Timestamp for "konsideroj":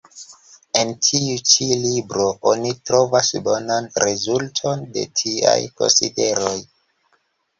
5.83-6.57